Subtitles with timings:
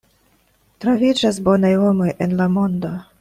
[0.85, 2.95] Troviĝas bonaj homoj en la mondo.